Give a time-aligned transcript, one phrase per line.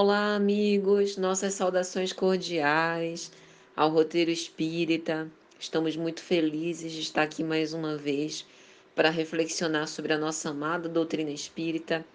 [0.00, 3.32] Olá, amigos, nossas saudações cordiais
[3.74, 5.28] ao Roteiro Espírita.
[5.58, 8.46] Estamos muito felizes de estar aqui mais uma vez
[8.94, 12.06] para reflexionar sobre a nossa amada doutrina espírita.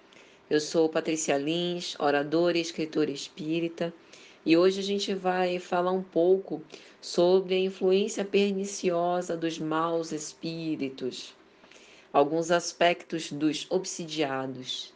[0.49, 3.93] Eu sou Patrícia Lins, oradora e escritora espírita,
[4.45, 6.63] e hoje a gente vai falar um pouco
[7.02, 11.36] sobre a influência perniciosa dos maus espíritos,
[12.13, 14.94] alguns aspectos dos obsidiados.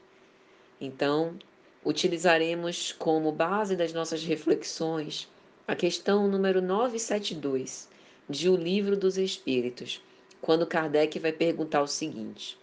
[0.80, 1.38] Então,
[1.86, 5.28] utilizaremos como base das nossas reflexões
[5.68, 7.90] a questão número 972
[8.30, 10.02] de O Livro dos Espíritos,
[10.42, 12.58] quando Kardec vai perguntar o seguinte: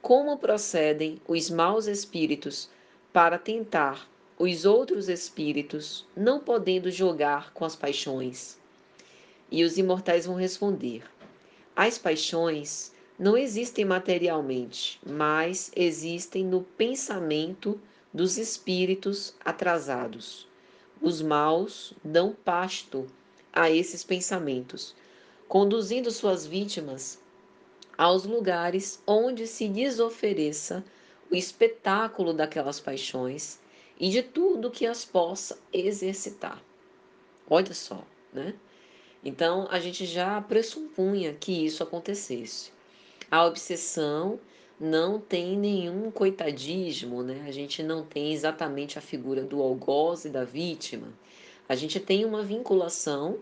[0.00, 2.68] Como procedem os maus espíritos
[3.12, 8.58] para tentar os outros espíritos, não podendo jogar com as paixões?
[9.50, 11.04] E os imortais vão responder:
[11.76, 17.80] As paixões não existem materialmente, mas existem no pensamento
[18.12, 20.46] dos espíritos atrasados.
[21.00, 23.06] Os maus dão pasto
[23.52, 24.94] a esses pensamentos,
[25.48, 27.18] conduzindo suas vítimas
[27.96, 30.84] aos lugares onde se lhes ofereça
[31.30, 33.58] o espetáculo daquelas paixões
[33.98, 36.62] e de tudo que as possa exercitar.
[37.48, 38.54] Olha só, né?
[39.24, 42.72] Então a gente já pressupunha que isso acontecesse.
[43.30, 44.40] A obsessão
[44.82, 47.44] não tem nenhum coitadismo, né?
[47.46, 51.06] A gente não tem exatamente a figura do algoz e da vítima.
[51.68, 53.38] A gente tem uma vinculação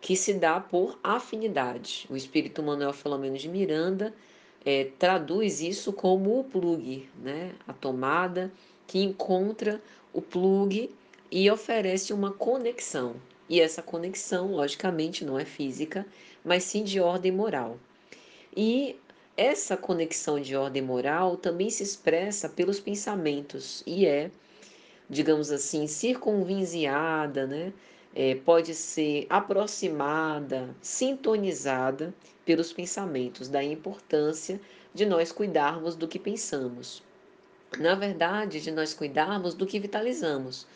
[0.00, 2.06] que se dá por afinidade.
[2.08, 4.14] O espírito Manuel Filomeno de Miranda
[4.64, 7.52] é, traduz isso como o plug, né?
[7.66, 8.52] A tomada
[8.86, 9.82] que encontra
[10.12, 10.88] o plug
[11.32, 13.16] e oferece uma conexão.
[13.48, 16.06] E essa conexão, logicamente, não é física,
[16.44, 17.76] mas sim de ordem moral.
[18.56, 18.96] E
[19.36, 24.30] essa conexão de ordem moral também se expressa pelos pensamentos e é,
[25.08, 27.72] digamos assim, circunvizinhada, né?
[28.14, 32.12] É, pode ser aproximada, sintonizada
[32.44, 34.60] pelos pensamentos, da importância
[34.92, 37.02] de nós cuidarmos do que pensamos.
[37.78, 40.66] Na verdade, de nós cuidarmos do que vitalizamos.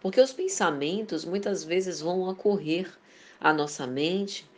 [0.00, 2.90] Porque os pensamentos muitas vezes vão ocorrer
[3.38, 4.48] à nossa mente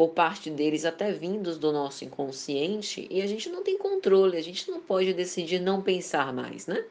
[0.00, 4.42] por parte deles até vindos do nosso inconsciente e a gente não tem controle, a
[4.42, 6.86] gente não pode decidir não pensar mais, né?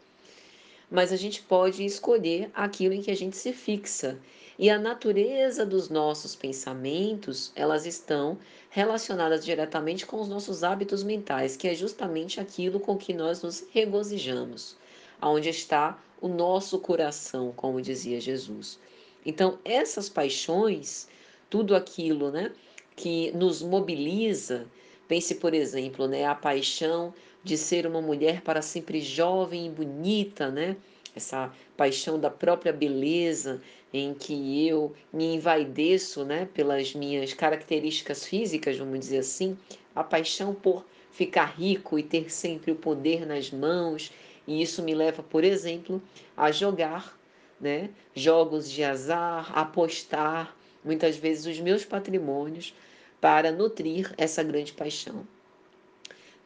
[0.92, 4.19] Mas a gente pode escolher aquilo em que a gente se fixa.
[4.59, 8.38] E a natureza dos nossos pensamentos, elas estão
[8.69, 13.66] relacionadas diretamente com os nossos hábitos mentais, que é justamente aquilo com que nós nos
[13.72, 14.78] regozijamos,
[15.19, 18.78] aonde está o nosso coração, como dizia Jesus.
[19.25, 21.08] Então, essas paixões,
[21.50, 22.52] tudo aquilo, né,
[23.00, 24.68] que nos mobiliza.
[25.08, 30.52] Pense, por exemplo, né, a paixão de ser uma mulher para sempre jovem e bonita,
[30.52, 30.76] né?
[31.16, 33.62] Essa paixão da própria beleza
[33.94, 39.58] em que eu me envaideço, né, pelas minhas características físicas, vamos dizer assim,
[39.96, 44.12] a paixão por ficar rico e ter sempre o poder nas mãos,
[44.46, 46.02] e isso me leva, por exemplo,
[46.36, 47.18] a jogar,
[47.60, 52.74] né, jogos de azar, apostar muitas vezes os meus patrimônios
[53.19, 55.28] para nutrir essa grande paixão.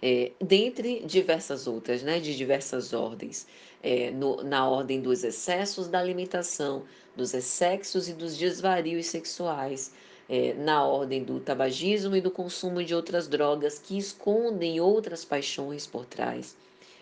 [0.02, 3.48] É, dentre diversas outras, né, de diversas ordens,
[3.82, 6.84] é, no, na ordem dos excessos da alimentação,
[7.16, 9.94] dos excessos e dos desvarios sexuais,
[10.28, 15.86] é, na ordem do tabagismo e do consumo de outras drogas que escondem outras paixões
[15.86, 16.56] por trás.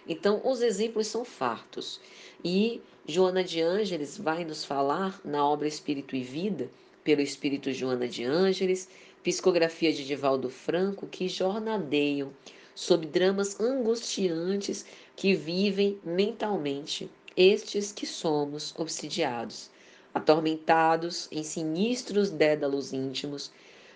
[0.08, 2.00] Então, os exemplos são fartos.
[2.44, 6.70] E Joana de Ângeles vai nos falar na obra Espírito e Vida,
[7.04, 8.90] pelo Espírito Joana de Ângeles,
[9.24, 12.32] psicografia de Divaldo Franco, que jornadeiam
[12.74, 19.70] sob dramas angustiantes que vivem mentalmente estes que somos obsidiados,
[20.14, 23.52] atormentados em sinistros dédalos íntimos,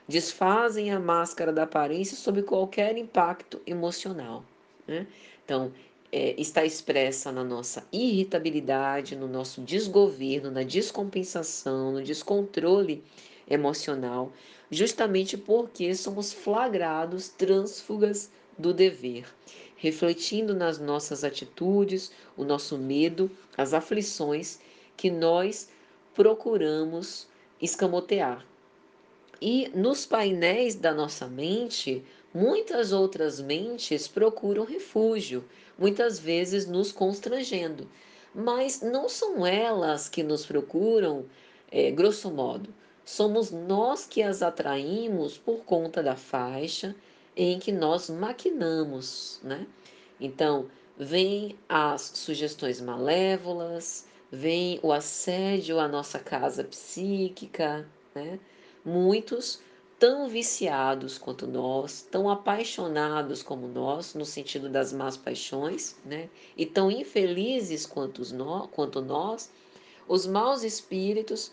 [0.07, 4.45] desfazem a máscara da aparência sob qualquer impacto emocional.
[4.87, 5.07] Né?
[5.43, 5.71] Então,
[6.11, 13.03] é, está expressa na nossa irritabilidade, no nosso desgoverno, na descompensação, no descontrole
[13.47, 14.31] emocional,
[14.71, 19.25] justamente porque somos flagrados trânsfugas do dever,
[19.75, 24.59] refletindo nas nossas atitudes, o nosso medo, as aflições
[24.97, 25.69] que nós
[26.13, 27.27] procuramos
[27.61, 28.45] escamotear.
[29.41, 32.03] E nos painéis da nossa mente,
[32.33, 35.43] muitas outras mentes procuram refúgio,
[35.77, 37.87] muitas vezes nos constrangendo,
[38.33, 41.25] mas não são elas que nos procuram,
[41.69, 42.73] é, grosso modo
[43.05, 46.95] somos nós que as atraímos por conta da faixa
[47.37, 49.67] em que nós maquinamos, né?
[50.19, 58.39] Então, vêm as sugestões malévolas, vem o assédio à nossa casa psíquica, né?
[58.83, 59.59] Muitos
[59.99, 66.29] tão viciados quanto nós, tão apaixonados como nós, no sentido das más paixões, né?
[66.57, 68.21] E tão infelizes quanto
[68.71, 69.51] quanto nós,
[70.07, 71.51] os maus espíritos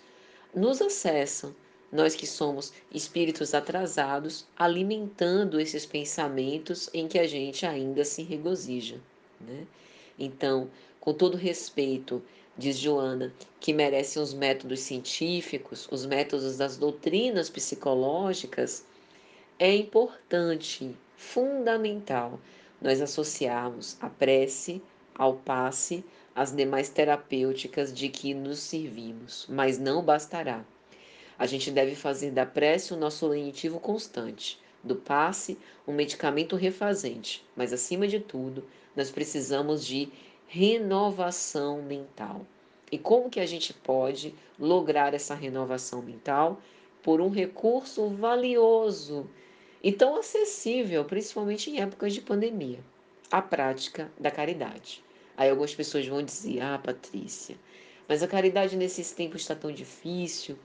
[0.54, 1.54] nos acessam.
[1.90, 8.98] Nós que somos espíritos atrasados, alimentando esses pensamentos em que a gente ainda se regozija.
[9.38, 9.66] Né?
[10.18, 12.22] Então, com todo respeito,
[12.56, 18.86] diz Joana, que merecem os métodos científicos, os métodos das doutrinas psicológicas,
[19.58, 22.40] é importante, fundamental,
[22.80, 24.82] nós associarmos a prece
[25.14, 30.64] ao passe, as demais terapêuticas de que nos servimos, mas não bastará.
[31.38, 37.44] A gente deve fazer da prece o nosso lenitivo constante, do passe um medicamento refazente,
[37.56, 38.64] mas acima de tudo,
[38.96, 40.08] nós precisamos de
[40.46, 42.46] renovação mental.
[42.90, 46.60] E como que a gente pode lograr essa renovação mental?
[47.02, 49.28] Por um recurso valioso
[49.82, 52.80] e tão acessível, principalmente em épocas de pandemia,
[53.30, 55.02] a prática da caridade.
[55.42, 57.56] Aí algumas pessoas vão dizer: "Ah, Patrícia,
[58.06, 60.56] mas a caridade nesses tempos está tão difícil,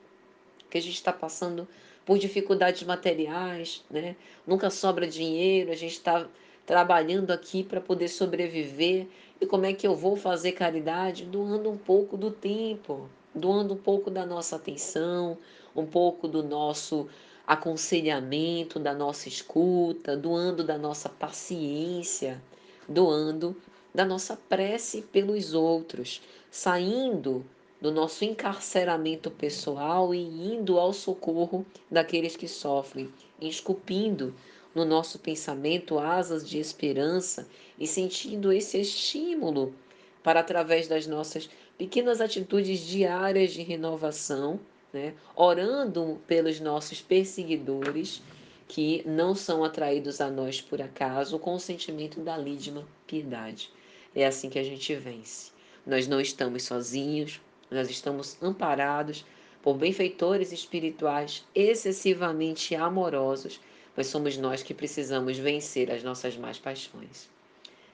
[0.69, 1.67] que a gente está passando
[2.05, 4.15] por dificuldades materiais, né?
[4.45, 6.27] Nunca sobra dinheiro, a gente está
[6.63, 9.07] trabalhando aqui para poder sobreviver.
[9.41, 11.25] E como é que eu vou fazer caridade?
[11.25, 15.39] Doando um pouco do tempo, doando um pouco da nossa atenção,
[15.75, 17.09] um pouco do nosso
[17.47, 22.39] aconselhamento, da nossa escuta, doando da nossa paciência,
[22.87, 23.55] doando
[23.97, 26.21] da nossa prece pelos outros,
[26.51, 27.43] saindo
[27.81, 33.11] do nosso encarceramento pessoal e indo ao socorro daqueles que sofrem,
[33.41, 34.35] esculpindo
[34.75, 37.47] no nosso pensamento asas de esperança
[37.79, 39.73] e sentindo esse estímulo
[40.21, 44.59] para, através das nossas pequenas atitudes diárias de renovação,
[44.93, 48.21] né, orando pelos nossos perseguidores,
[48.67, 53.71] que não são atraídos a nós por acaso, com o sentimento da lídima piedade.
[54.15, 55.51] É assim que a gente vence.
[55.85, 59.25] Nós não estamos sozinhos, nós estamos amparados
[59.61, 63.59] por benfeitores espirituais excessivamente amorosos
[63.97, 67.27] mas somos nós que precisamos vencer as nossas más paixões.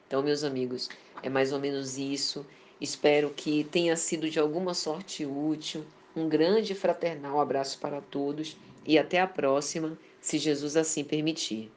[0.06, 0.90] Então, meus amigos,
[1.24, 2.46] é mais ou menos isso.
[2.80, 5.86] Espero que tenha sido de alguma sorte útil.
[6.14, 11.72] Um grande fraternal abraço para todos e até a próxima, se Jesus assim permitir.